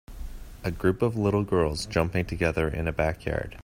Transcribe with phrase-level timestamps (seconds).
[0.63, 3.59] A group of little girls jumping together in a backyard.